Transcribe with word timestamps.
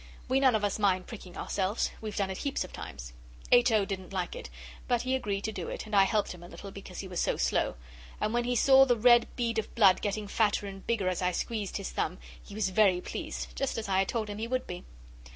We 0.27 0.39
none 0.39 0.55
of 0.55 0.63
us 0.63 0.79
mind 0.79 1.05
pricking 1.05 1.37
ourselves; 1.37 1.91
we've 2.01 2.15
done 2.15 2.31
it 2.31 2.39
heaps 2.39 2.63
of 2.63 2.73
times. 2.73 3.13
H. 3.51 3.71
O. 3.71 3.85
didn't 3.85 4.11
like 4.13 4.35
it, 4.35 4.49
but 4.87 5.03
he 5.03 5.13
agreed 5.13 5.43
to 5.43 5.51
do 5.51 5.67
it, 5.67 5.85
and 5.85 5.95
I 5.95 6.05
helped 6.05 6.31
him 6.31 6.41
a 6.41 6.47
little 6.47 6.71
because 6.71 7.01
he 7.01 7.07
was 7.07 7.19
so 7.19 7.37
slow, 7.37 7.75
and 8.19 8.33
when 8.33 8.45
he 8.45 8.55
saw 8.55 8.83
the 8.83 8.97
red 8.97 9.27
bead 9.35 9.59
of 9.59 9.75
blood 9.75 10.01
getting 10.01 10.27
fatter 10.27 10.65
and 10.65 10.87
bigger 10.87 11.07
as 11.07 11.21
I 11.21 11.31
squeezed 11.31 11.77
his 11.77 11.91
thumb 11.91 12.17
he 12.41 12.55
was 12.55 12.69
very 12.69 12.99
pleased, 12.99 13.55
just 13.55 13.77
as 13.77 13.87
I 13.87 13.99
had 13.99 14.07
told 14.07 14.27
him 14.27 14.39
he 14.39 14.47
would 14.47 14.65
be. 14.65 14.85